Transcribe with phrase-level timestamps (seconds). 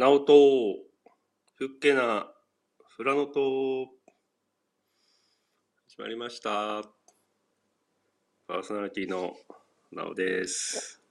[0.00, 0.32] なおと、
[1.56, 2.26] ふっけな、
[2.96, 3.86] フラノと、
[5.90, 6.82] 始まりました。
[8.48, 9.34] パーソナリティの
[9.92, 11.02] なおです。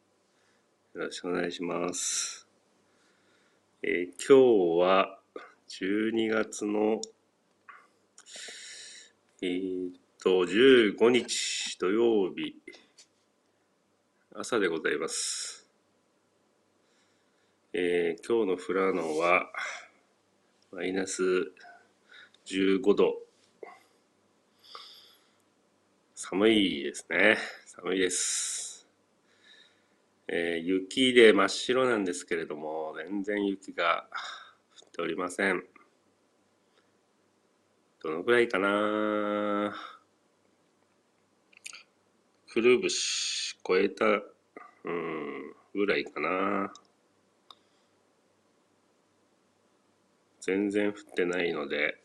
[0.96, 2.48] よろしくお願いします。
[3.84, 5.20] えー今日は
[5.68, 7.00] 12月の、
[9.44, 12.56] えーっと、15日土曜日、
[14.36, 15.59] 朝でございます。
[17.72, 19.52] えー今日の富良野は
[20.72, 21.22] マイナス
[22.48, 23.22] 15度。
[26.16, 27.38] 寒いですね。
[27.68, 28.88] 寒いです。
[30.28, 34.10] えー雪で真っ白なんですけれども、全然雪が
[34.82, 35.64] 降っておりません。
[38.02, 39.76] どのくらいかな？
[42.52, 46.74] くるぶし超えた、うん、ぐらいかな。
[50.40, 52.02] 全然降ってないので、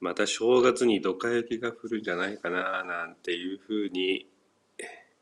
[0.00, 4.26] また正月にドカ雪が降るんじゃないかな、なんていうふうに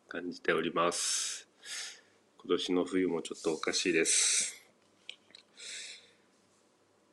[0.08, 1.48] 感じております。
[2.38, 4.64] 今年の冬もちょっとおかしいです。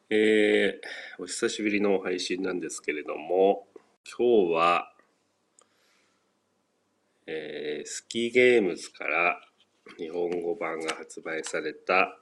[0.09, 3.67] えー、お久しぶりの配信なんですけれども、
[4.17, 4.93] 今日は、
[7.27, 9.39] えー、スキーゲームズから
[9.97, 12.19] 日本語版が発売された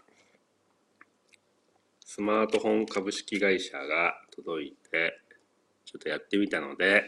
[2.11, 5.21] スマートフォン株式会社が届いて、
[5.85, 7.03] ちょっとやってみたので、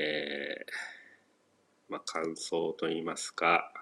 [0.00, 3.72] えー、まあ、感想といいますか、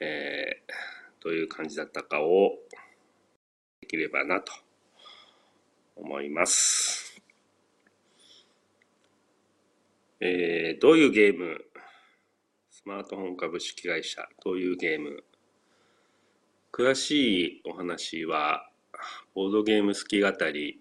[0.00, 2.52] えー、どういう感じだったかを
[3.80, 4.52] できればなと
[5.96, 7.20] 思います。
[10.20, 11.64] えー、どういうゲーム
[12.70, 15.24] スマートフォン株式会社、どういうゲーム
[16.76, 18.68] 詳しいお話は、
[19.32, 20.80] ボードゲーム好き語り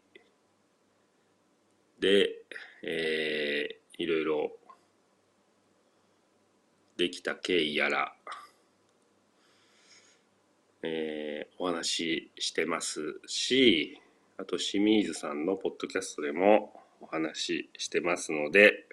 [2.00, 2.30] で、
[2.82, 4.52] えー、いろいろ
[6.98, 8.16] できた経緯やら、
[10.82, 14.02] えー、お話ししてますし、
[14.38, 18.88] あと清水さんのポッドキャストでもお話ししてますので、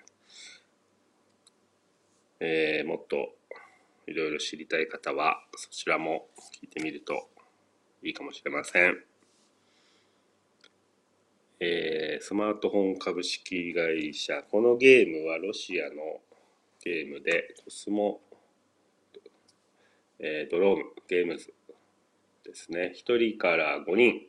[2.40, 3.39] えー、もっと
[4.10, 6.26] いろいろ知りたい方はそちらも
[6.60, 7.28] 聞いてみると
[8.02, 9.04] いいかもしれません。
[11.60, 16.20] えー、スマートフォン株式会社、このゲームはロシアの
[16.82, 18.20] ゲームで、コスモ、
[20.18, 21.52] えードロームゲームズ
[22.44, 22.92] ですね。
[22.96, 24.22] 1人から5人、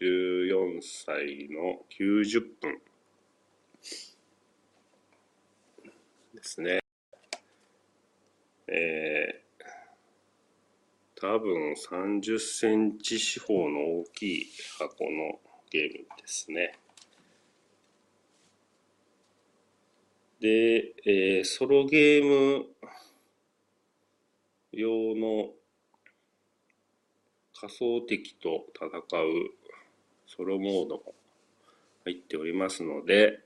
[0.00, 2.80] 14歳の90分
[6.34, 6.83] ですね。
[8.76, 14.46] えー、多分30センチ四方の大きい
[14.80, 15.38] 箱の
[15.70, 16.76] ゲームですね。
[20.40, 22.66] で、えーソロゲーム
[24.72, 25.52] 用の
[27.54, 29.50] 仮想敵と戦う
[30.26, 31.14] ソロモードも
[32.04, 33.38] 入っておりますので、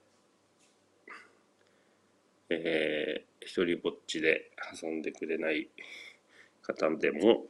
[2.50, 4.50] えー、一人ぼっちで
[4.82, 5.68] 遊んでくれない
[6.62, 7.46] 方でも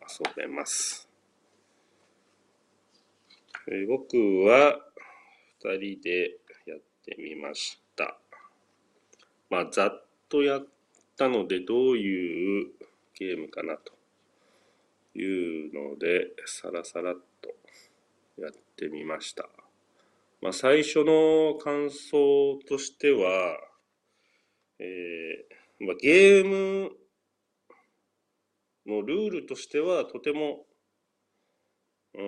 [0.00, 1.08] 遊べます。
[3.68, 4.80] えー僕は
[5.62, 8.18] 二人でやってみました。
[9.50, 10.66] まあ、ざっとやっ
[11.16, 12.70] たのでどういう
[13.14, 13.92] ゲームかなと
[15.18, 17.50] いうので、さらさらっと
[18.40, 19.48] やってみました。
[20.40, 23.58] まあ、最初の感想としては、
[24.80, 26.90] えーまあ、ゲーム
[28.86, 30.64] のルールとしてはとても
[32.14, 32.20] うん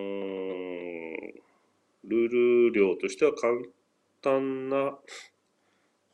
[2.05, 3.55] ルール量としては簡
[4.21, 4.99] 単な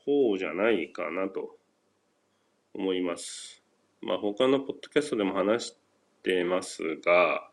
[0.04, 1.56] 方じゃないかなと
[2.74, 3.62] 思います。
[4.00, 5.76] まあ他のポッドキャストでも話し
[6.22, 7.50] てますが、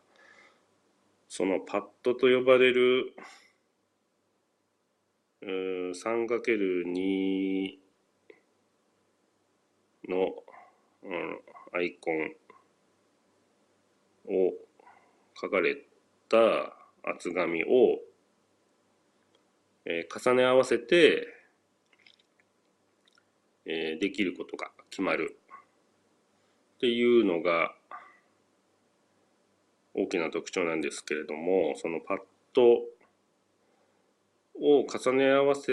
[1.28, 3.14] そのパッドと呼ばれる
[5.42, 7.85] 3×2
[10.08, 10.34] の、
[11.02, 11.40] うん、
[11.74, 12.30] アイコン
[14.28, 14.52] を
[15.40, 15.76] 書かれ
[16.28, 16.72] た
[17.08, 18.00] 厚紙を、
[19.84, 21.28] えー重ね合わせて、
[23.64, 25.38] えーできることが決まる
[26.76, 27.74] っていうのが
[29.94, 32.18] 大きな特徴なんですけれどもそのパッ
[32.52, 32.62] ド
[34.60, 35.72] を重ね合わせ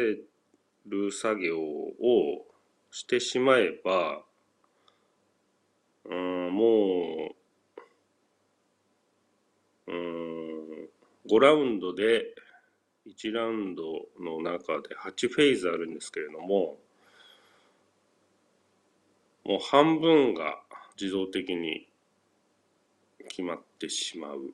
[0.87, 2.45] る作業を
[2.93, 4.21] してしまえば、
[6.05, 7.33] うん、も
[9.87, 10.89] う、うん、
[11.27, 12.35] 5ラウンドで
[13.07, 13.83] 1ラウンド
[14.21, 16.77] の中で8フェーズあるんですけれども、
[19.43, 20.61] もう半分が
[20.95, 21.87] 自動的に
[23.27, 24.53] 決まってしまう。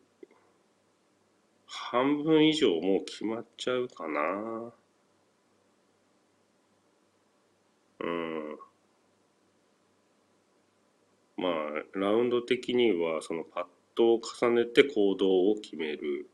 [1.68, 4.72] 半分以上もう決まっちゃうかな。
[8.02, 8.58] うん。
[11.38, 11.54] まあ
[11.98, 13.64] ラウンド的にはそのパッ
[13.96, 16.30] トを重ねて行動を決める。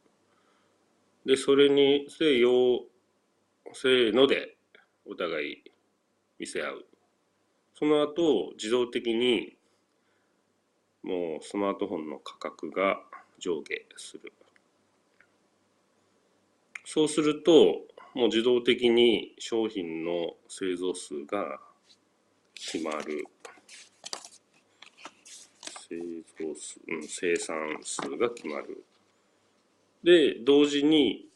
[1.25, 2.83] でそれにせよ
[3.73, 4.55] せーので
[5.05, 5.63] お互い
[6.39, 6.85] 見せ合う。
[7.77, 9.57] その後自動的に
[11.03, 12.99] もうスマートフォンの価格が
[13.39, 14.33] 上下する。
[16.83, 17.81] そうすると
[18.15, 21.59] もう自動的に商品の製造数が
[22.53, 23.25] 決まる。
[25.89, 25.99] 製
[26.39, 28.85] 造数、うん、生産数が決まる。
[30.01, 31.27] で同時に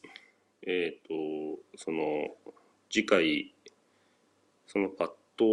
[0.65, 2.29] えっ、ー、とその
[2.89, 3.53] 次回
[4.65, 5.43] そのパット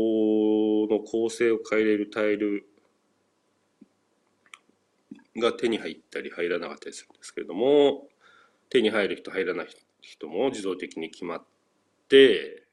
[0.95, 2.69] の構成を変えれるタイル
[5.37, 8.07] が手に入ったり入らなかったりするんですけれども
[8.71, 11.45] 手に入る人入らない人人も自動的に決まっ
[12.09, 12.65] て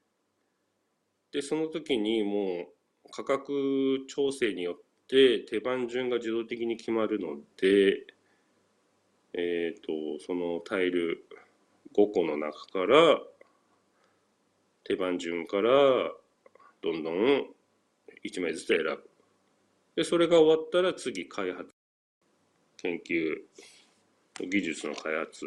[1.31, 2.67] でその時にも
[3.05, 4.75] う価格調整によっ
[5.07, 8.05] て手番順が自動的に決まるので
[9.33, 11.25] えっ、ー、とそのタイル
[11.97, 13.19] 5個の中から
[14.83, 15.71] 手番順から
[16.81, 17.47] どんどん
[18.23, 19.09] 1枚ずつ選ぶ。
[19.95, 21.73] で、それが終わったら次開発、
[22.77, 25.45] 研究、技術の開発。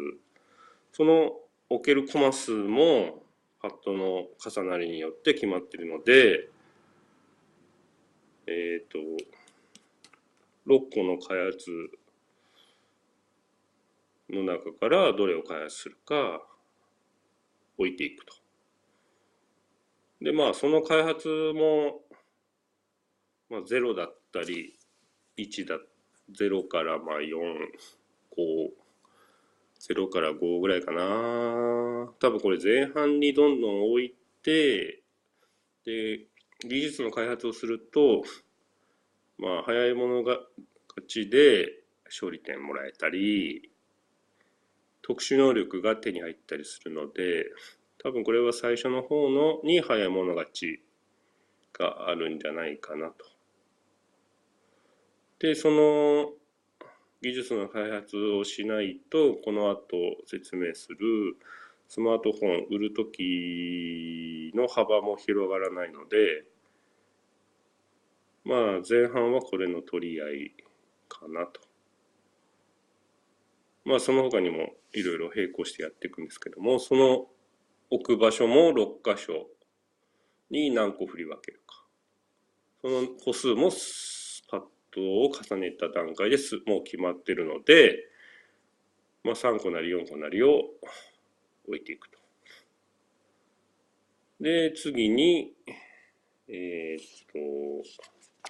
[0.91, 1.31] その
[1.69, 3.23] 置けるコマ数も
[3.61, 6.49] パッドの重なりによって決まってるので、
[8.47, 8.97] えっ、ー、と、
[10.67, 11.71] 6個の開発
[14.29, 16.41] の中からどれを開発するか
[17.77, 18.33] 置いていくと。
[20.21, 22.01] で、まあ、その開発も、
[23.49, 24.73] まあ、0だったり、
[25.37, 25.79] 1だ、
[26.31, 27.31] 0からまあ4、
[28.37, 28.86] 5、
[29.79, 32.11] 0から5ぐらいかな。
[32.19, 35.03] 多分これ前半にどんどん置いて、
[35.85, 36.25] で、
[36.67, 38.23] 技術の開発をすると、
[39.37, 40.45] まあ、早い者勝
[41.07, 43.71] ちで勝利点もらえたり、
[45.01, 47.45] 特殊能力が手に入ったりするので、
[48.03, 50.81] 多分これは最初の方のに早い者勝ち
[51.73, 53.25] があるんじゃないかなと。
[55.39, 56.31] で、その
[57.21, 59.81] 技術の開発をしないと、この後
[60.25, 60.97] 説明する
[61.87, 66.45] スマートフォン売るときの幅も広がらないので、
[68.43, 70.51] まあ前半はこれの取り合い
[71.09, 71.61] かなと。
[73.83, 77.27] まあその他にもいろいろ並行してやっていくんですけども、その
[77.89, 79.47] 置く場所も6箇所
[80.49, 81.83] に何個振り分けるか。
[82.81, 83.71] その個数も
[84.93, 87.97] パッドを重ねた段階ですもう決まってるので、
[89.23, 90.61] まあ、3個なり4個なりを
[91.67, 92.17] 置いていくと。
[94.39, 95.53] で、次に、
[96.47, 97.03] えー、っ
[97.33, 98.49] と、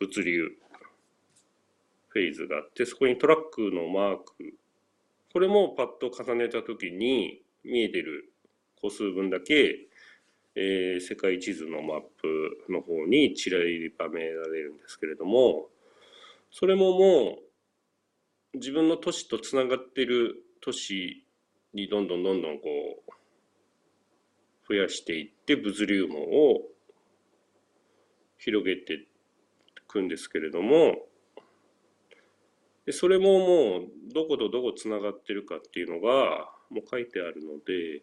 [0.00, 0.48] 物流
[2.08, 4.54] フェーズがあって、そこにトラックのマーク、
[5.32, 8.32] これもパッド重ねた時に、見えてる
[8.80, 9.89] 個数分だけ、
[10.62, 15.68] えー、世界地図のマップの方に散りばめられるんですけれども
[16.50, 17.38] それもも
[18.52, 21.24] う自分の都市とつながってる都市
[21.72, 22.66] にどんどんどんどんこ
[23.08, 23.12] う
[24.68, 26.60] 増やしていって物流網を
[28.36, 28.98] 広げてい
[29.88, 30.94] くんですけれども
[32.84, 38.02] でそれももうどことどこつながってるかっていうのがもう書いてあるので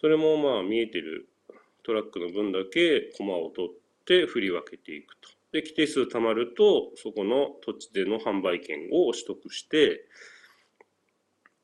[0.00, 1.28] それもまあ見えてる
[1.82, 3.70] トラックの分だけコマを取っ
[4.04, 5.28] て振り分けていくと。
[5.52, 10.04] で規定数たまるとそこの土地での販売権を取得して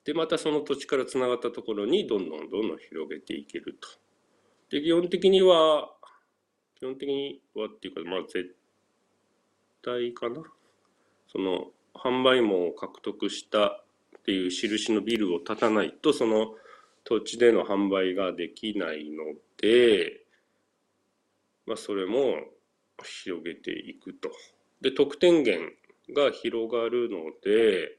[0.04, 3.88] でまたその土地からつながったところにどんどんどんどん広げていけると。
[4.70, 5.90] で基本的には
[6.76, 8.56] 基本的にはっていうかまあ絶
[9.82, 10.42] 対かな
[11.28, 16.54] その販売網を獲得したっていう印のビルを建たないとその
[17.04, 20.24] 土地での販売ができないので、
[21.66, 22.36] まあ、それも
[23.02, 24.30] 広げていくと。
[24.80, 25.72] で得点源
[26.14, 27.98] が広がるので、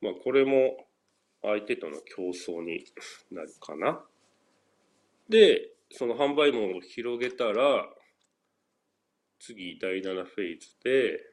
[0.00, 0.86] まあ、これも
[1.42, 2.84] 相手との競争に
[3.30, 4.00] なるかな。
[5.28, 7.88] でその販売網を広げたら
[9.38, 11.32] 次第7フェーズで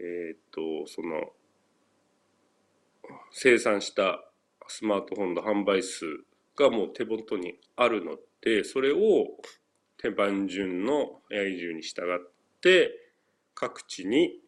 [0.00, 1.32] えっ、とその
[3.32, 4.27] 生産した
[4.68, 6.04] スマートフォンの販売数
[6.56, 9.26] がもう手元にあるので、それを
[9.96, 12.18] 手番順の AI 順に従っ
[12.60, 12.90] て
[13.54, 14.40] 各地に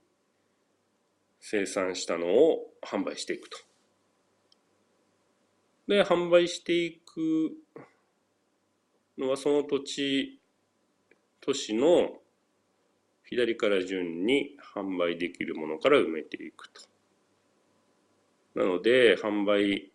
[1.41, 3.59] 生産したのを販売していくと。
[5.89, 7.51] で、販売していく
[9.19, 10.41] のはその土地、
[11.41, 12.11] 都市の
[13.25, 16.83] 左から順に販売できるものから埋めていくと。
[18.55, 19.90] なので、販売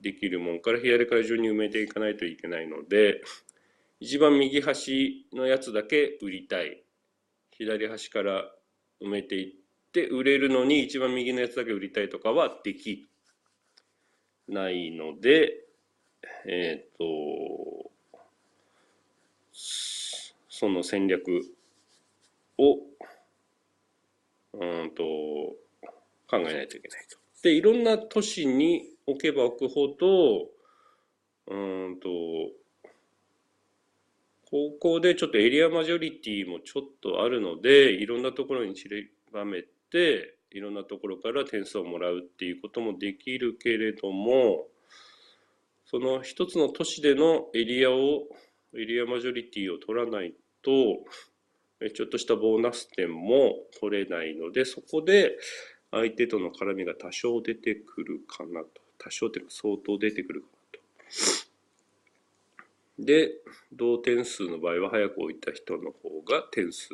[0.00, 3.20] できるものから左から順に埋めていかないといけないので、
[4.00, 6.82] 一番右端のやつだけ売りたい。
[7.50, 8.50] 左端から
[9.02, 13.08] 埋めていって売れるのに一番右のやつだけ売りたいとかはでき
[14.48, 15.64] ないので、
[16.46, 17.90] えっ、ー、と、
[19.52, 21.42] その戦略
[22.58, 22.78] を、
[24.54, 25.02] うんと、
[26.28, 27.19] 考えないといけないと。
[27.42, 30.48] で、いろんな都市に置けば置くほど、
[31.48, 32.08] うんと、
[34.50, 44.66] ここでちょっとエリアマジョリティもちょっとあるので、いろんなところに散りばめて、いろんなところから点数をもらうっていうこともできるけれども、
[45.86, 48.28] その一つの都市でのエリアを、
[48.76, 50.70] エリアマジョリティを取らないと、
[51.94, 55.36] ちょっとしたボーナス点も取れないので、そこで
[55.90, 58.68] 相手との絡みが多少出てくるかなと。
[58.98, 60.52] 多少っていうか相当出てくるかな
[62.98, 63.04] と。
[63.06, 63.32] で、
[63.72, 66.90] 同点数の場合は早く置いた人の方が点数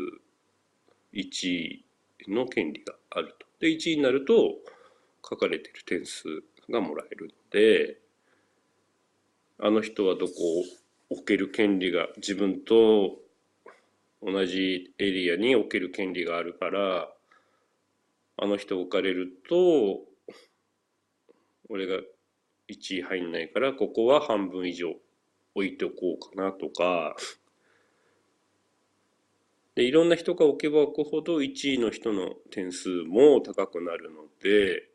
[1.12, 1.84] 1位
[2.28, 3.46] の権利があると。
[3.60, 4.54] で、1位になると
[5.28, 7.98] 書かれている点数がもらえるので、
[9.58, 10.64] あの人はどこを
[11.10, 13.16] 置ける権利が自分と
[14.22, 17.12] 同じエリアに置ける権利があるから、
[18.36, 20.00] あの人置かれると、
[21.68, 21.96] 俺が
[22.68, 24.94] 1位入んないから、ここは半分以上
[25.54, 27.16] 置いておこうかなとか、
[29.76, 34.88] で、いろんな人が置けば置くほど1位の人の点数も高くなるので、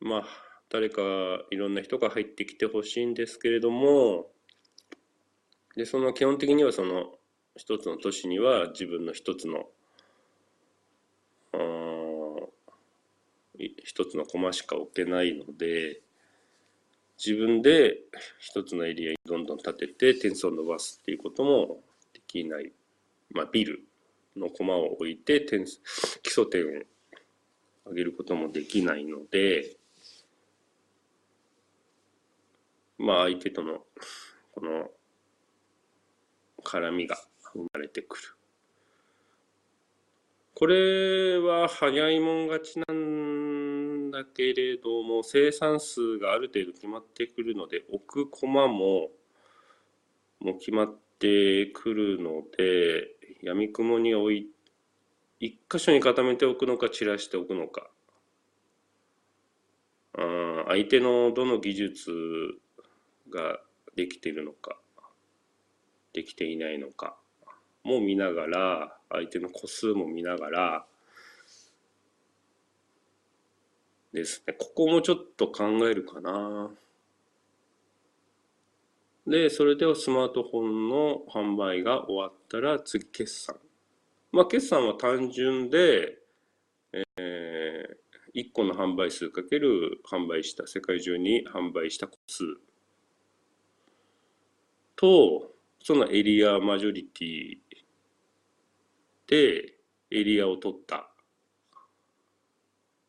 [0.00, 0.24] まあ、
[0.68, 1.02] 誰か
[1.50, 4.26] いろんな人が入ってきてほしいんですけれども、
[5.76, 7.12] で、その基本的にはその
[7.56, 9.66] 一つの都市には自分の一つの、
[13.84, 16.00] 一つのコマしか置けないので、
[17.18, 17.98] 自分で
[18.38, 21.80] 一つのエリアにどんどん立てて点数を伸ばすっていうことも
[22.12, 22.72] できない。
[23.30, 23.82] まあ、ビル
[24.36, 25.80] のコマを置いて点数、
[26.22, 26.82] 基礎点を
[27.86, 29.76] 上げることもできないので、
[32.98, 33.80] まあ相手との
[34.52, 34.90] この
[36.62, 37.16] 絡みが
[37.52, 38.22] 生まれてくる。
[40.54, 43.25] これは早いもん勝ちなん
[44.10, 49.10] だけれども生産数がある程度決まってくるので置く駒も
[50.40, 53.08] もう決まってくるので
[53.42, 54.46] 闇雲に置い
[55.40, 57.90] 一箇所に固めておくのか散らしておくのか。
[60.14, 62.10] あ相手のどの技術
[63.30, 63.60] が
[63.94, 64.76] できているのか
[66.12, 67.16] できていないのか
[67.84, 70.86] も見ながら相手の個数も見ながら
[74.16, 74.42] です。
[74.46, 76.70] ねここもちょっと考えるかな。
[79.26, 83.56] でそれではスマートフォンの販売が終わったら次決算。
[84.32, 86.18] まあ決算は単純で
[86.92, 92.44] えー、1個の販売数かける販売した世界中に販売した個数。
[94.96, 97.58] とそのエリアマジョリティ
[99.26, 99.74] で
[100.10, 101.10] エリアを取った。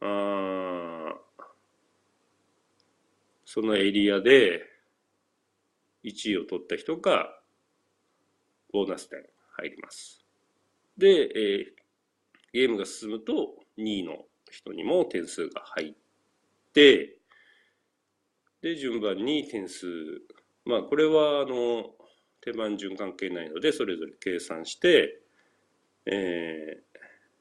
[0.02, 0.97] あ
[3.58, 4.62] そのエリアで
[6.04, 7.26] 1位を取った人が
[8.72, 9.24] ボーナス点
[9.58, 10.24] 入ります。
[10.96, 11.66] で、えー、
[12.54, 17.18] ゲームが進むと2位の人にも点数が入って
[18.62, 19.88] で順番に点数
[20.64, 21.96] まあこれはあの
[22.42, 25.20] 手番順関係ないのでそれぞれ計算して、
[26.06, 27.00] えー、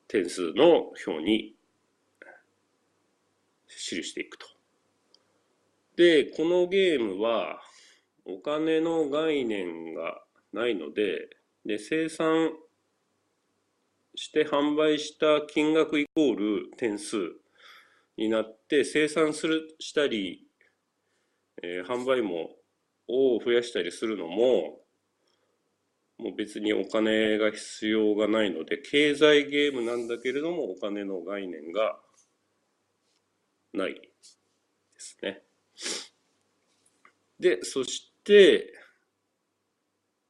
[0.09, 1.55] 点数の表に
[3.69, 4.56] 記していくと。
[5.97, 7.61] でこのゲームは
[8.25, 10.21] お金の概念が
[10.53, 11.29] ないので
[11.65, 12.51] で生産
[14.15, 17.17] して販売した金額イコール点数
[18.17, 20.47] になって生産するしたり、
[21.63, 22.51] えー、販売も
[23.09, 24.81] を増やしたりするのも、
[26.19, 31.99] もう別にお金が必要がないので、経済ゲームなんだけれども、お金の概念が
[33.75, 34.01] ないで
[34.97, 35.43] すね。
[37.39, 38.73] で、そして、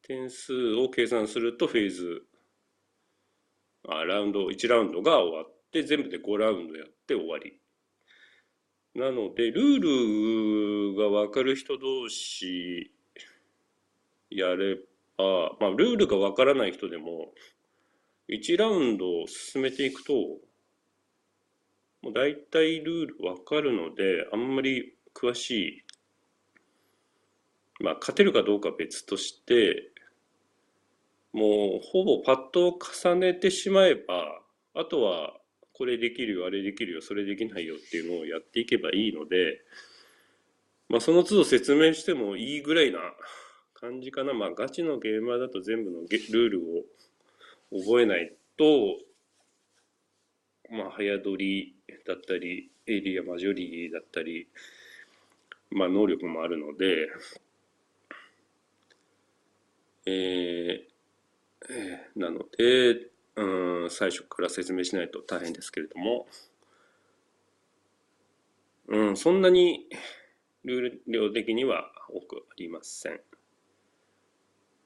[0.02, 2.22] 点数を計算するとフェーズ、
[3.88, 7.60] あラウンド、1ラウンドが終わって、全部で5ラウンドやって終わり。
[8.94, 12.90] なので、ルールがわかる人同士
[14.30, 14.76] やれ
[15.16, 17.32] ば、まあ、ルールがわからない人でも、
[18.28, 20.14] 1ラウンドを進めていくと、
[22.02, 25.85] もう大体ルールわかるので、あんまり詳しい、
[27.80, 29.90] まあ、勝てるかどうか別として、
[31.32, 34.40] もうほぼパットを重ねてしまえば、
[34.74, 35.34] あとは
[35.74, 39.60] これできるよ、あれできるよ、それできないよっていうのをやっていけばいいので、
[40.88, 43.00] まあ、その都度説明してもいいぐらいな
[43.74, 44.32] 感じかな。
[44.32, 48.96] まあ、ガチのゲーマーだと全部のルールを覚えないと、
[50.70, 54.48] まあ、早取りだったり、エリアマジョリーだったり、
[55.70, 57.08] まあ、能力もあるので、
[60.06, 66.26] えー、なので、うん最初から説明しないと大変ですけれども、
[68.88, 69.86] うん、そんなに
[70.64, 73.20] ルール量的には多くありません。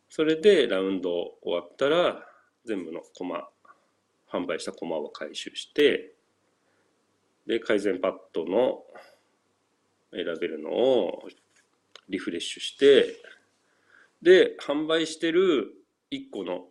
[0.08, 1.10] それでラウンド
[1.42, 2.26] 終わったら
[2.64, 3.48] 全部のコマ、
[4.30, 6.14] 販売したコマを回収して、
[7.46, 8.82] で、改善パッドの
[10.12, 11.28] 選べるのを
[12.08, 13.16] リフレッシュして、
[14.22, 15.74] で、販売してる
[16.10, 16.68] 1個の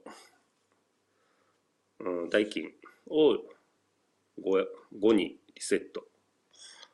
[1.99, 2.69] うん、代金
[3.09, 4.65] を 5,
[5.01, 6.05] 5にリセット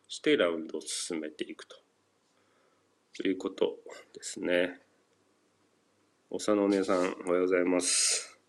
[0.07, 3.75] してラウンドを進めていくということ
[4.13, 4.79] ですね。
[6.29, 8.39] おさのお姉さん、おはようございます。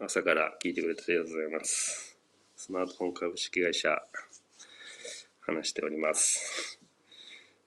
[0.00, 2.18] 朝から聞いてくれてありがとうございます。
[2.56, 3.96] スマートフォン株式会社、
[5.40, 6.83] 話しております。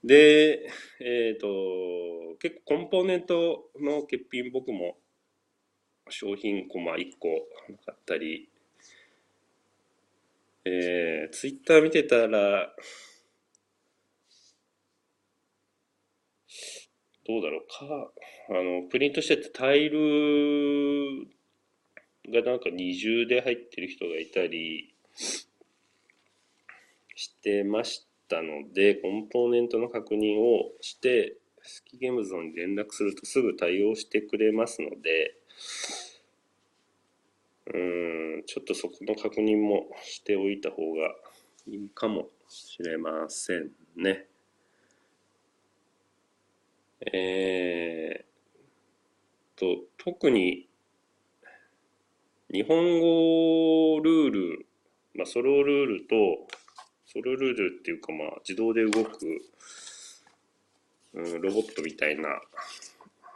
[0.08, 0.70] で、
[1.02, 4.96] えっ、ー、と、結構コンポーネントの欠品僕も
[6.10, 7.28] 商品コマ1個
[7.86, 8.50] 買ったり、
[10.63, 12.74] えー、ツイッター見てたら、
[17.28, 18.12] どうだろうか、
[18.50, 21.28] あの、プリントしてたタイル
[22.32, 24.96] がなんか二重で入ってる人がいたり
[27.13, 35.35] してましたので、コンポーネントの確認をして、スキゲームズに連絡するとすぐ対応してくれますので、
[37.73, 41.13] うん、ちょっとそこの確認もしておいた方が
[41.67, 44.27] いいかもしれませんね。
[47.11, 50.67] えー、と、特に
[52.49, 54.65] 日本語ルール、
[55.15, 56.47] まあ、ソロルールと、
[57.17, 59.41] ソロルールっていうかまあ自動で動く、
[61.15, 62.30] うん、ロボットみたいな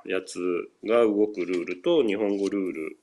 [0.05, 0.39] やつ
[0.85, 2.97] が動くルールと日本語ルール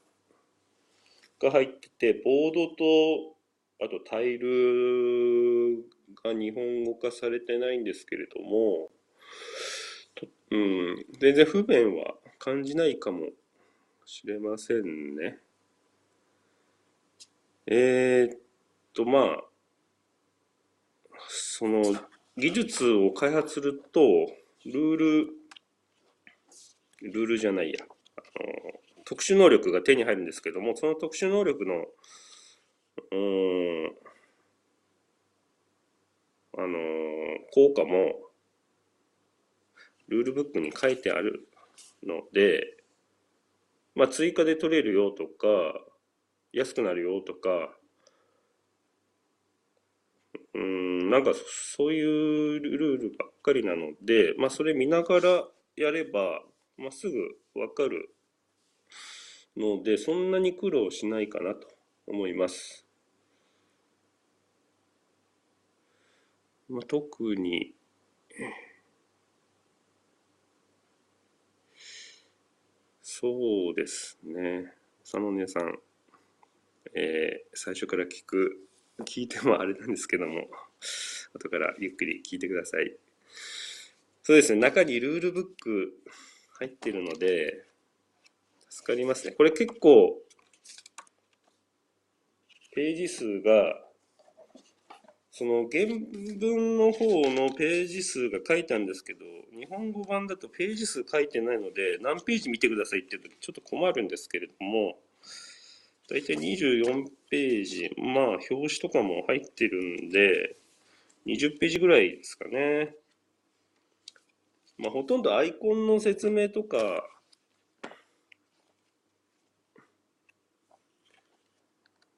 [1.40, 3.36] が入ってて、ボードと、
[3.80, 5.84] あとタイル
[6.24, 8.90] が日本語化されてないんですけれども、
[10.50, 13.28] うん、全然不便は感じないかも
[14.04, 15.38] しれませんね。
[17.66, 18.38] えー、っ
[18.94, 19.44] と、まあ、
[21.58, 21.82] その
[22.36, 24.00] 技術を開発すると、
[24.64, 25.26] ルール、
[27.02, 31.74] ルールじゃないや、あの、特殊能力が手に入るんですけども、その特殊能力の、
[33.10, 33.86] うん、
[36.58, 36.78] あの、
[37.52, 38.14] 効果も、
[40.06, 41.48] ルールブックに書いてある
[42.04, 42.76] ので、
[43.96, 45.74] まあ、追加で取れるよとか、
[46.52, 47.76] 安くなるよとか、
[50.58, 55.44] うん、なんかそういうルールばっかりなので、まあ、それ見ながら
[55.76, 56.42] やれば、
[56.76, 57.16] まあ、すぐ
[57.54, 58.12] わかる
[59.56, 61.68] ので、そんなに苦労しないかなと
[62.08, 62.84] 思います。
[66.68, 67.72] まあ、特に、
[73.00, 74.72] そうですね。
[75.02, 75.78] 佐野姉さん、
[76.94, 78.67] えー、最初から聞く、
[79.04, 80.48] 聞いてもあれなんですけども、
[81.34, 82.96] 後からゆっくり聞いてください。
[84.22, 85.98] そうですね、中にルールブック
[86.58, 87.64] 入ってるので、
[88.68, 89.32] 助かりますね。
[89.32, 90.20] これ結構、
[92.74, 93.84] ページ数が、
[95.30, 95.86] その原
[96.36, 99.20] 文の方のページ数が書いたんですけど、
[99.56, 104.98] 日本語版だとページ数書いてないので、何ページ見てくださいって言うとちょっと困るんですけれども、
[106.08, 110.56] だいたい24ページ、まあ表紙とかも入ってるんで、
[111.26, 112.94] 20ページぐらいですかね。
[114.78, 117.04] まあほとんどアイコンの説明とか、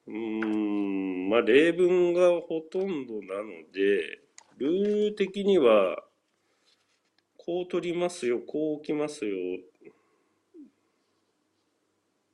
[0.07, 4.19] うーん、まあ例文がほとんどなので、
[4.57, 6.03] ルール的には、
[7.37, 9.35] こう取りますよ、こう置きますよ、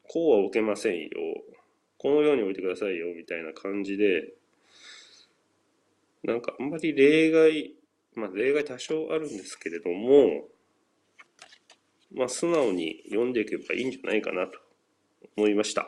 [0.04, 1.10] こうは置けませんよ、
[1.98, 4.34] このように置いてくださいよ、みたいな感じで、
[6.24, 7.76] なんかあんまり例外、
[8.16, 10.48] まあ例外多少あるんですけれども、
[12.14, 14.60] まあ素直に読んでいけばいいんじゃないかなと
[15.36, 15.88] 思いました。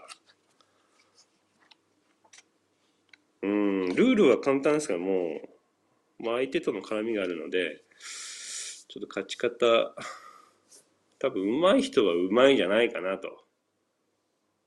[3.41, 5.41] うん、ルールは簡単ですがも、
[6.19, 7.83] まあ相手との絡みがあるので、
[8.87, 9.93] ちょっと勝ち方、
[11.19, 13.43] 多分上手い人は上手いんじゃないかなと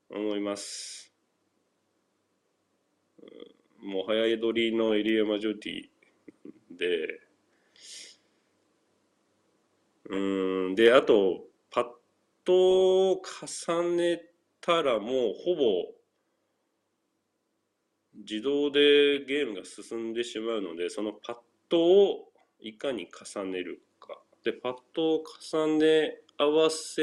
[0.09, 1.02] 思います。
[3.83, 7.19] もう早い取りのエリアマジョリティで、
[10.09, 10.15] う
[10.71, 11.85] ん、で、あと、パッ
[12.45, 14.21] ドを重ね
[14.61, 15.93] たらもうほぼ
[18.15, 21.35] 自動でゲームが進んでしまうので、そのパッ
[21.69, 24.21] ドをいかに重ねるか。
[24.43, 27.01] で、パッドを重ね合わせ、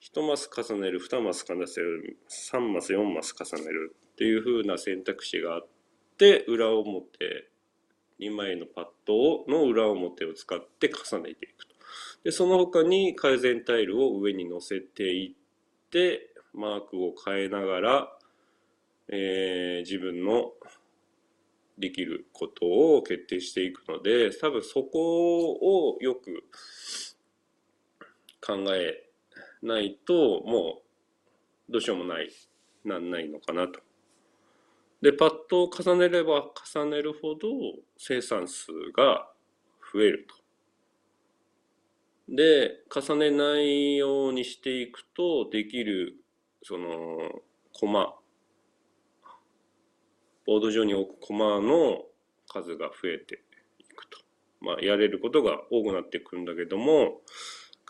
[0.00, 5.66] 1マス重ねる、2マス重ねる、3マス、4マス重ねるっていう風な選択肢があっ
[6.16, 7.50] て、裏表、
[8.20, 11.74] 2枚のパッドの裏表を使って重ねていくと。
[12.22, 18.16] で、その他に改善タイルを上に乗せていって、マークを変えながら、
[19.08, 20.52] えー、自分の
[21.76, 26.44] できることを決定していくので、多分そこをよく
[28.40, 29.02] 考え
[29.62, 30.82] ないと、も
[31.68, 32.30] うどうしようもない、
[32.84, 33.80] なんないのかなと。
[35.02, 37.48] で、パッドを重ねれば重ねるほど
[37.98, 39.28] 生産数が
[39.92, 40.36] 増えると。
[42.34, 46.14] で、重ねないようにしていくと、できる、
[46.62, 47.42] その、
[47.74, 48.14] コマ
[50.46, 52.04] ボード上に置くコマの
[52.48, 53.42] 数が増えて
[53.78, 54.18] いくと。
[54.60, 57.20] まあ、やれることが多くなっていくんだけども、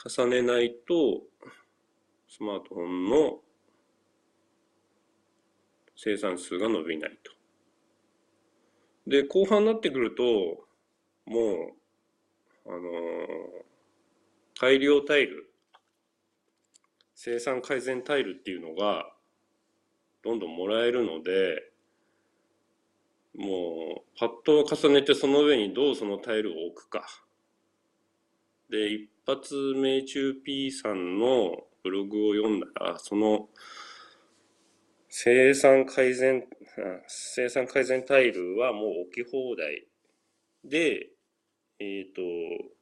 [0.06, 1.22] 重ねないと、
[2.28, 3.40] スマートフォンの
[6.04, 7.30] 生産数が伸びないと。
[9.06, 10.24] で、後半になってくると、
[11.26, 11.76] も
[12.66, 12.82] う、あのー、
[14.60, 15.48] 大量タイル、
[17.14, 19.12] 生産改善タイルっていうのが、
[20.24, 21.70] どんどんもらえるので、
[23.36, 27.06] もう、パッドを重ねてその上にどうそのタイルを置くか。
[28.70, 33.50] で、一発命中 P さんのブログを読んだら、その
[35.14, 36.42] 生産改善、
[37.06, 39.86] 生産改善タイルはもう置き放題
[40.64, 41.10] で、
[41.78, 42.22] えっ、ー、と、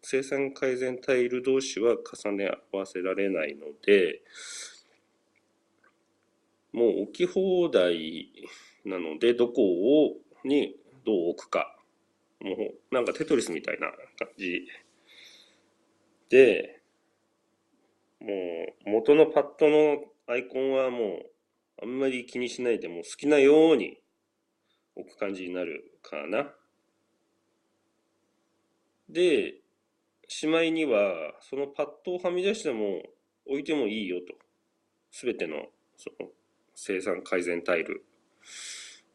[0.01, 4.23] 生産改善タイル同士は重ね合わせられないので、
[6.73, 8.31] もう置き放題
[8.85, 11.77] なので、どこをにどう置くか。
[12.39, 13.89] もうなんかテトリスみたいな
[14.21, 14.69] 感じ
[16.29, 16.81] で、
[18.21, 18.29] も
[18.87, 21.30] う元のパッドのアイコンはもう
[21.83, 23.99] あんまり気にしないでも好きなように
[24.97, 26.53] 置く感じになるかな。
[29.09, 29.55] で、
[30.29, 33.03] しまいにはそのパッドをはみ出しても
[33.47, 34.35] 置いてもいいよと。
[35.11, 35.67] すべての
[35.97, 36.29] その
[36.75, 38.05] 生産改善タイル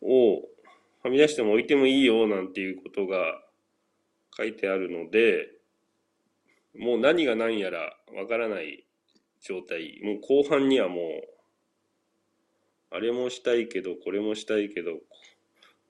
[0.02, 0.42] を
[1.04, 3.42] はみ出しても置いてもいいよなんていうことが
[4.36, 5.48] 書いてあるので、
[6.78, 8.86] もう何が何やらわからない
[9.40, 10.02] 状態。
[10.04, 11.35] もう後半にはもう、
[12.96, 15.00] あれもしたいけど、これもしたいけど、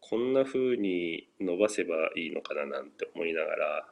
[0.01, 3.87] こんな風に伸ばせばいいのかななんて思いながら、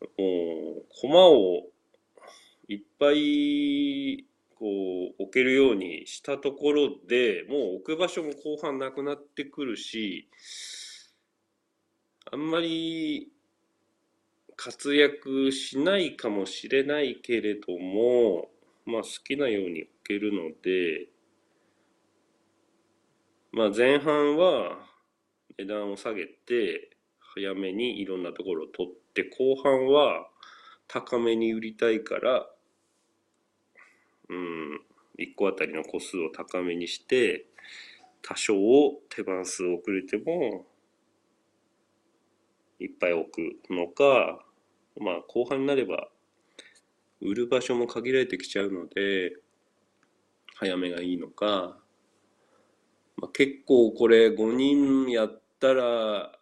[0.00, 1.66] もう、コマを
[2.68, 4.24] いっぱい
[4.58, 10.28] こう置けるようにしたところでもう置く場所も後半なくなってくるし
[12.32, 13.30] あんまり
[14.56, 18.48] 活躍しないかもしれないけれども
[18.86, 21.08] まあ好きなようにけるので
[23.52, 24.78] まあ前半は
[25.58, 30.28] 値段を下げて早めにいろんなところを取って後半は
[30.86, 32.46] 高めに売りたいから
[34.28, 34.80] うん、
[35.18, 37.46] 1個あたりの個数を高めにして、
[38.22, 38.54] 多少
[39.10, 40.66] 手番数遅れても、
[42.80, 44.44] いっぱい置くのか、
[45.00, 46.08] まあ後半になれば、
[47.20, 49.36] 売る場所も限られてきちゃうので、
[50.54, 51.76] 早めがいいのか、
[53.16, 56.32] まあ、結構これ5人やったら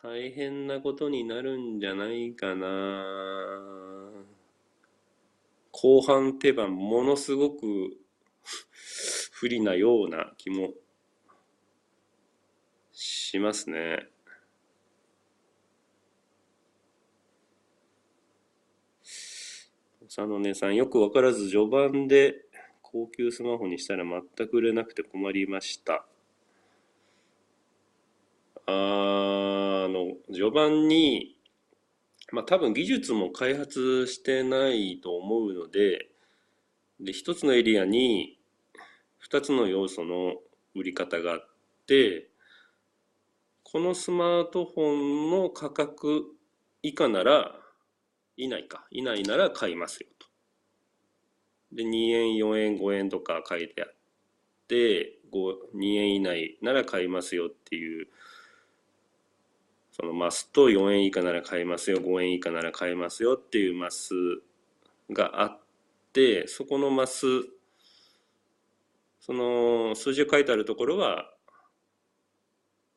[0.00, 3.04] 大変なことになるんじゃないかな。
[5.72, 7.98] 後半手番ものすごく
[9.32, 10.74] 不利なような気も
[12.92, 14.08] しますね。
[20.18, 22.34] 佐野根さん、よくわからず序盤で
[22.82, 26.04] 高級スマホにしたら全く売れなくて困りました。
[28.66, 28.72] あ
[29.88, 31.36] の、序盤に、
[32.32, 36.08] まあ多分技術も開発してないと思うので、
[36.98, 38.40] で、一つのエリアに
[39.18, 40.34] 二つの要素の
[40.74, 41.48] 売り方があっ
[41.86, 42.28] て、
[43.62, 46.24] このスマートフォンの価格
[46.82, 47.54] 以下なら
[48.38, 48.86] 以内か。
[48.90, 50.28] 以内なら買いますよと。
[51.72, 53.94] で、2円、4円、5円とか書いてあっ
[54.68, 58.08] て、2円以内なら買いますよっていう、
[59.90, 64.14] そのマスと4円以下なら買いますよ、5円以下なら買いますよっていうマス
[65.10, 65.60] があっ
[66.12, 67.26] て、そこのマス、
[69.20, 71.34] その数字が書いてあるところは、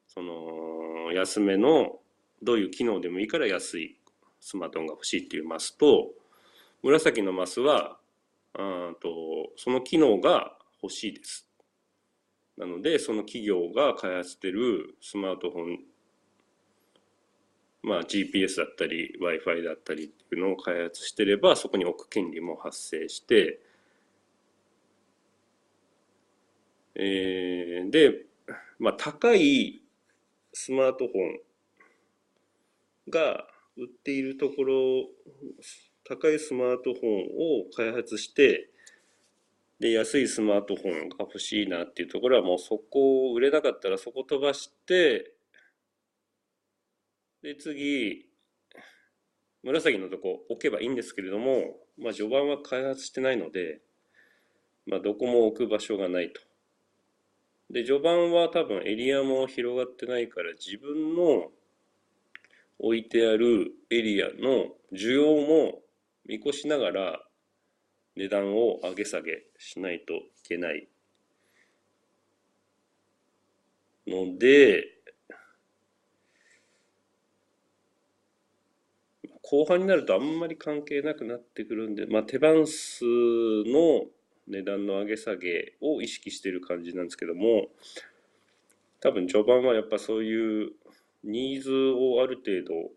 [0.08, 2.00] その安めの
[2.44, 3.98] どういう機能でもいいから安い
[4.42, 6.10] スマートフォンが欲しいっていうマスと、
[6.84, 8.00] 紫のマスは、
[8.54, 11.48] あとその機能が欲しいです。
[12.58, 15.80] なので、その企業が開発してるスマートフォン、
[17.84, 23.60] まあ GPS だったり Wi-Fi だったりっていうのを開発してれば、そこに置く権利も発生して、
[26.96, 28.26] えー、で、
[28.80, 29.82] まあ高い
[30.54, 31.40] スマートフォン
[33.10, 35.08] が売っているところ、
[36.04, 38.70] 高いスマートフォンを開発して、
[39.80, 45.34] で、安いスマートフォンが欲しいなっていうところはもうそこを売れなかったらそこ飛ばして、
[47.42, 48.28] で、次、
[49.64, 53.82] 紫のとこ置けばいいんですけれども、まあ序盤は開発してないので、
[54.86, 56.42] まあどこも置く場所がないと。
[57.72, 61.52] で、序盤は多分エリアも広がってないから自分の
[62.84, 65.82] 置いてあるエリアの需要も
[66.26, 67.20] 見越しながら
[68.16, 70.88] 値段を上げ下げしないといけない。
[74.08, 74.84] ので、
[79.44, 84.06] 後半になるとあんまり関係なくなってくるんで、まあ、手番数の
[84.48, 87.68] 値段の上げ下げを意識してる感じなんですけども
[89.02, 90.72] 多分序盤はやっぱそういう
[91.24, 92.92] ニーズをある程度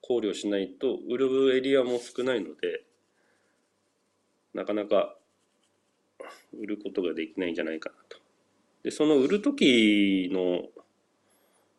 [0.00, 2.84] 考慮しないと売るエリアも少ないので
[4.54, 5.16] なかなか
[6.58, 8.18] 売ることができないんじゃないかなと。
[8.82, 10.68] でその売る時の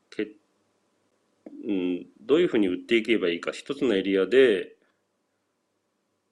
[0.10, 0.28] け、
[1.68, 4.76] うん、どういうふうに売っていけばいいか一つのエリアで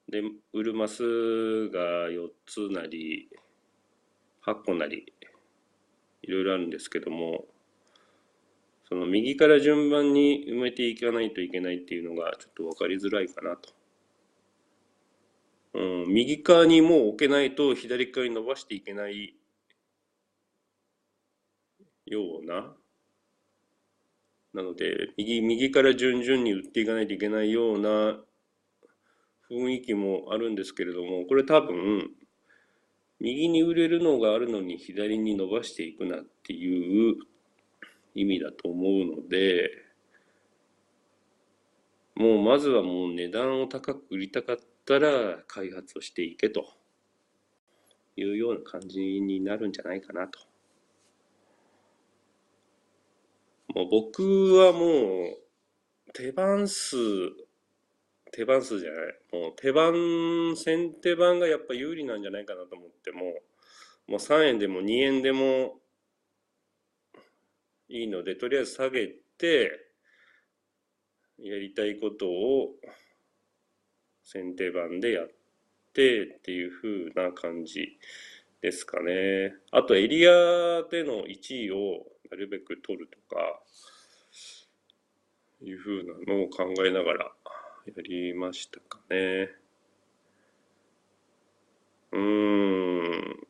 [0.10, 0.22] で
[0.54, 3.30] 売るマスが4つなり
[4.46, 5.14] 8個なり
[6.24, 7.46] いろいろあるんですけども
[8.90, 13.70] その右から順番に埋めていかないといけないっていうのがちょっと分かりづらいかなと。
[15.76, 19.36] うん、右側にもう置けないと左側に伸ばしていけない
[22.08, 22.74] ような。
[24.54, 28.20] なので、右、右から順々に打っていかないといけないような
[29.52, 32.10] 雰囲気もあるんですけれども、これ多分、
[33.20, 37.18] 右に売れるのがあるのに左に伸ばしていくなっていう
[38.16, 39.70] 意味だと思うので、
[42.16, 46.66] もうまずはもう値段を高く売りたかったら開発をしていけと
[48.18, 50.40] いうような感じになるんじゃないかなと。
[53.74, 54.24] もう僕
[54.56, 56.98] はもう手番数、
[58.32, 63.22] 手番数じゃない、もう手番、先手番がやっぱ有利なんじゃないかなと思っても、
[64.08, 65.79] もう3円でも2円でも
[67.90, 69.88] いいので、とりあえず下げて、
[71.40, 72.76] やりたいことを
[74.24, 75.28] 先手番でやっ
[75.94, 76.72] てっていう
[77.16, 77.98] 風な感じ
[78.62, 79.56] ですかね。
[79.72, 83.60] あとエリアでの1位をなるべく取るとか、
[85.62, 87.32] いう風なのを考えながら
[87.86, 89.50] やりましたかね。
[92.12, 93.49] うーん。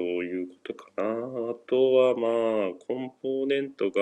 [0.00, 1.04] そういうことかな。
[1.04, 2.26] あとはま
[2.68, 4.00] あ、コンポーネントが、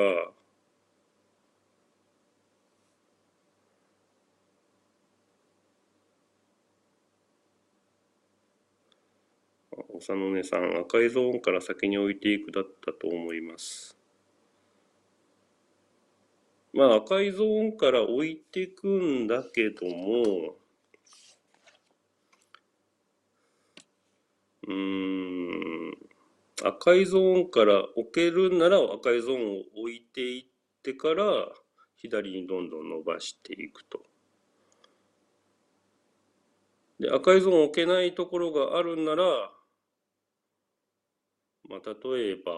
[10.01, 13.99] 長野根さん、赤いゾーンから先に置いていくだったと思います。
[16.73, 20.57] まあ、赤いゾーンから置いていくんだけども、
[24.69, 25.78] うーん。
[26.65, 30.45] 赤いゾーンから置けるなら赤いゾーンを置いていっ
[30.83, 31.25] てから
[31.97, 34.03] 左にどんどん伸ばしていくと。
[36.99, 39.25] で、赤いゾーンを置けないところがあるなら、
[41.69, 42.53] まあ、例えば、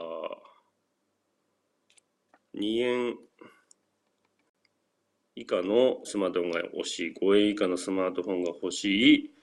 [2.54, 3.16] 2円
[5.34, 9.34] 以下のスマートフォンが欲しい、5円以下のスマートフォンが欲しい、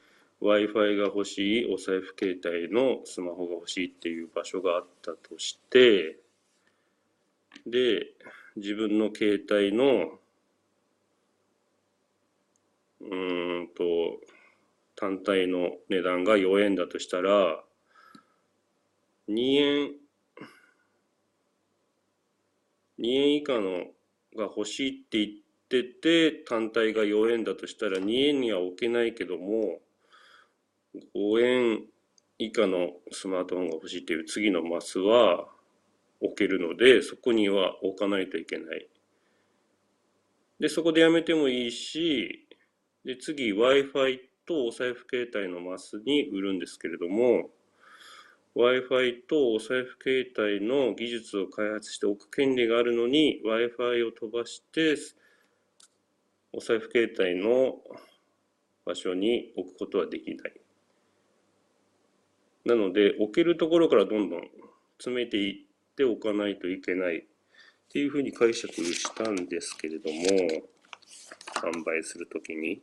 [0.41, 6.19] Wi-Fi が欲しい、お財布携帯のスマホが欲しいっていう場所があったとして、
[7.65, 8.13] で、
[8.55, 10.19] 自分の携帯の、
[13.01, 13.05] う
[13.63, 14.19] んと、
[14.95, 17.63] 単体の値段が4円だとしたら、
[19.27, 19.91] 2円、
[22.99, 23.85] 2円以下の
[24.35, 29.79] が欲しいって言ってて、単体が4円だとしたら2円には置けないけども、
[31.15, 31.85] 5円
[32.39, 35.47] 以下のスマートフォンが欲しいっていう次のマスは
[36.21, 38.87] 置けるので、そこには置かないといけない。
[40.59, 42.47] で、そこでやめてもいいし、
[43.05, 47.49] で、次 Wi-Fi とお財布携帯のマスに売るんですけれども、
[48.55, 54.95] Wi-Fi とお財布携帯の技術を開発しておく権利があるのに Wi-Fi を飛ばして
[56.51, 57.75] お財布携帯の
[58.83, 60.66] 場所に置くことはできない。
[62.67, 64.41] なので置けるところからどんどん
[64.97, 67.23] 詰めていっておかないといけないっ
[67.89, 70.19] ていうふうに解釈したんですけれども
[71.55, 72.81] 販売するときに。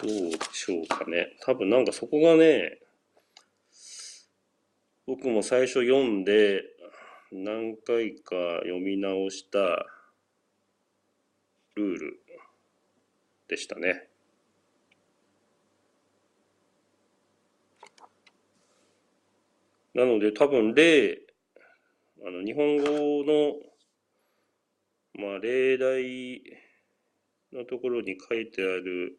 [0.00, 1.36] どうでしょうかね。
[1.44, 2.78] 多分なんかそこがね、
[5.06, 6.62] 僕も最初読んで
[7.32, 9.86] 何回か読み直した
[11.76, 12.22] ルール
[13.46, 14.08] でしたね。
[19.94, 21.20] なので多分例、
[22.26, 23.54] あの日本語の、
[25.14, 26.42] まあ、例題
[27.52, 29.18] のところに書いてある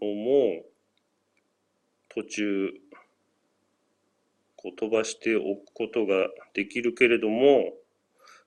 [0.00, 0.62] のも
[2.08, 2.81] 途中
[4.62, 7.72] こう飛ばしておくことができるけれども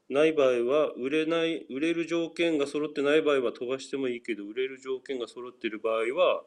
[0.10, 6.43] ない場合は売れない売れる条件が揃ってない場合は飛ばしてもいいけど売れる条件が揃っている場合は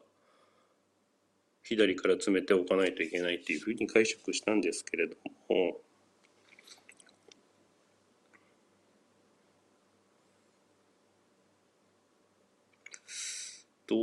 [1.63, 5.15] 左から詰めておかないといけないっていうふうに解釈したんですけれど
[5.49, 5.81] も。
[13.87, 13.95] ど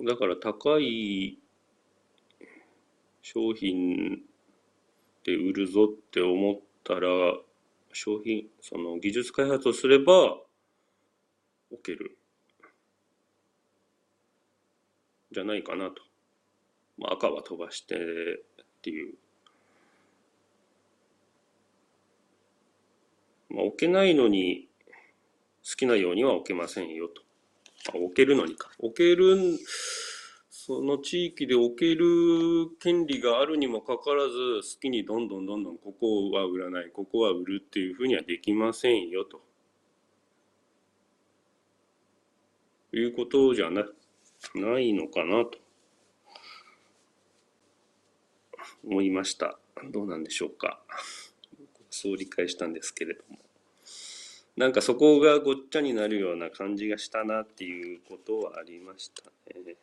[0.00, 0.04] う？
[0.04, 1.38] だから高い
[3.32, 4.20] 商品
[5.24, 7.08] で売るぞって思ったら
[7.92, 10.36] 商品その技術開発をすれば
[11.70, 12.18] 置ける。
[15.32, 15.94] じゃないかなと、
[16.98, 17.98] まあ、赤は飛ばしてっ
[18.82, 19.14] ていう。
[23.48, 24.68] まあ置けないのに
[25.64, 27.22] 好きなようには置けませんよと。
[27.94, 28.70] 置けるのにか。
[28.78, 29.58] 置ける、
[30.64, 39.42] その地域で置ける権利があるにもかかわらず、好きにどんどんどんどんここは売らない、ここは売るっていうふうにはできませんよと。
[42.92, 43.84] いうことじゃな、
[44.54, 45.58] ないのかなと
[48.84, 49.58] 思いました。
[49.90, 50.80] どうなんでしょうか。
[51.90, 53.38] そう理解したんですけれども。
[54.56, 59.24] なんかそこがごっちゃになるような感じがしたなっていうことはありました
[59.58, 59.74] ね。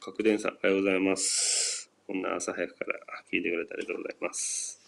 [0.00, 1.90] 角伝さん、おはようございます。
[2.06, 2.98] こんな朝早くから
[3.32, 4.80] 聞いてくれてありがとうございます。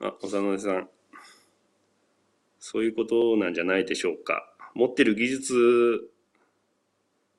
[0.00, 0.88] あ、おさのねさん。
[2.58, 4.52] そういうことなんじゃないでしょうか。
[4.74, 6.10] 持ってる技術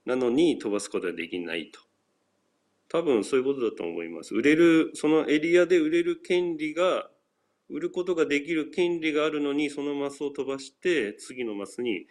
[0.06, 1.82] なのに飛ばすことができないと。
[2.88, 4.34] 多分そういうことだと思います。
[4.34, 7.10] 売れる、そのエリアで売れる権利が、
[7.70, 12.08] 売ることができる権利があるのに、そのマスを飛ばして、次のマスに、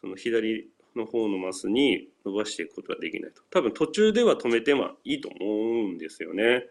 [0.00, 3.42] その左の方のマスに伸ばしていくことができないと。
[3.50, 6.64] 多分途中では止めてはいいと思うんですよね。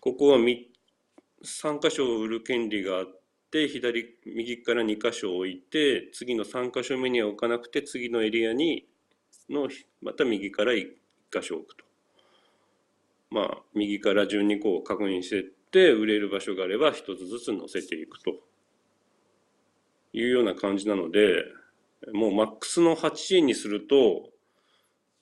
[0.00, 3.06] ここは3箇所売る権利があっ
[3.50, 8.86] て左右から2箇所置いて次の3箇所目には置かなくて次のエリアに
[9.48, 9.68] の
[10.00, 10.86] また右から1
[11.32, 11.84] 箇所置くと
[13.30, 18.48] まあ右から順にこう確認してって売れる場所があれば一つずつ載せていくと。
[20.12, 21.44] いうような感じなので
[22.12, 24.30] もうマックスの8円にすると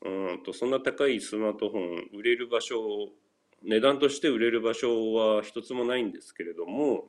[0.02, 2.76] うんとそんな高いスマートフォン売れる場所
[3.62, 7.04] 値段として売れる場所は一つもないんですけれども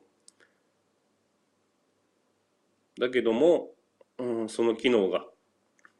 [2.98, 3.68] だけども、
[4.18, 5.24] うん、その機能が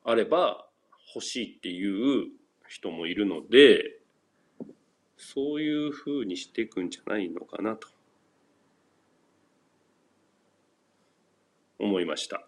[0.05, 0.67] あれば
[1.15, 2.27] 欲しいっていう
[2.67, 3.98] 人もいるので
[5.19, 7.89] そういうふうにしていくんじゃないのかなと
[11.79, 12.47] 思いました。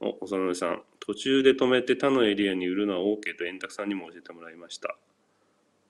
[0.00, 4.96] お、幼野さん、途中で止めて他のエリアに売るのは OK と円卓さんにも教えてもらいました。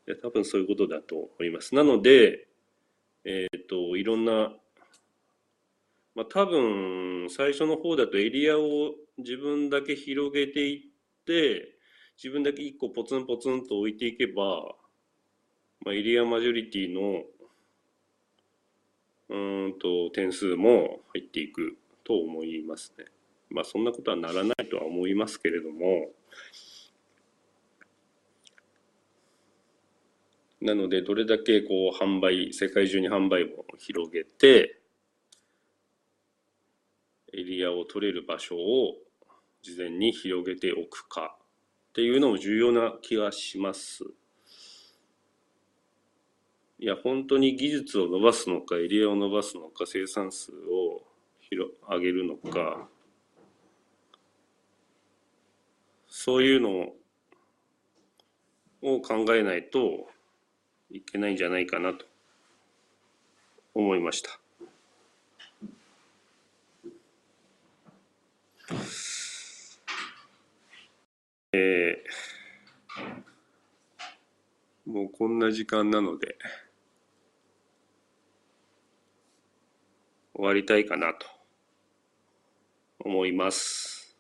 [0.07, 1.75] いや多分そういうことだと思います。
[1.75, 2.49] なので、
[3.25, 4.53] えっ、ー、と、いろんな
[6.15, 11.77] まあ、多分最初の方だとエリアを自分だけ広げていって
[12.17, 14.77] 自分だけ一個ポツンポツンと置いていけば、
[15.85, 17.25] まあ、エリアマジョリティの
[19.29, 23.07] うんと点数も入っていくと思いますね。
[23.51, 26.11] まあそんなことはならないとは思いますけれども
[30.61, 34.81] なのでどれだけこう販売世界中に販売を広げて
[37.33, 38.95] エリアを取れる場所を
[39.63, 41.37] 事前に広げておくか
[41.91, 44.05] っていうのも重要な気がします。
[46.79, 51.03] いや、本当に技術を伸ばすのか、エリアを伸ばすのか、生産数を
[51.41, 52.89] 広上げるのか、
[56.09, 56.93] そういうの
[58.83, 60.09] を考えないと
[60.91, 62.07] いけないんじゃないかなと
[63.75, 64.39] 思いました。
[71.53, 73.34] えー、
[74.87, 76.37] もうこんな時間なので
[80.35, 81.27] 終わりたいかなと
[83.01, 84.17] 思います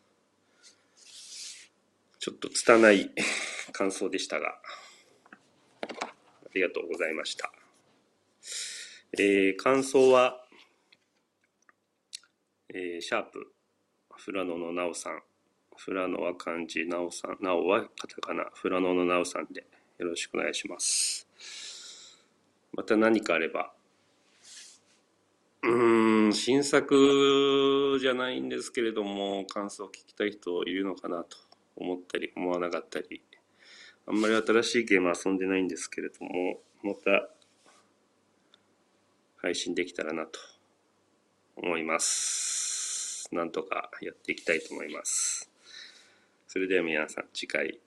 [2.18, 3.10] ちょっと拙い
[3.72, 4.48] 感想でしたが
[5.82, 5.86] あ
[6.54, 7.50] りがとうございました
[9.16, 10.44] えー、感想は、
[12.68, 13.54] えー、シャープ
[14.24, 15.20] 富良野のなおさん。
[15.84, 19.66] 富良野は漢字、なおさん、なおはカタカナ、富良野のなおさんで
[20.04, 21.26] よろしくお願いします。
[22.74, 23.72] また何かあれば。
[25.62, 31.38] うん、新作じゃないんですけれども、感想を聞きたい人いるのかなと
[31.76, 33.22] 思ったり、思わなかったり。
[34.06, 37.30] あんまり新しいゲーム遊んでないんですけれども、また
[39.38, 40.38] 配信できたらなと
[41.56, 43.28] 思います。
[43.32, 45.50] なんとかやっていきたいと思います。
[46.46, 47.80] それでは皆さん次回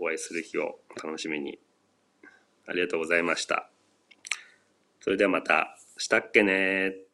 [0.00, 1.58] お会いする日を楽しみに。
[2.66, 3.70] ありがとうございました。
[5.00, 7.09] それではまた、したっけね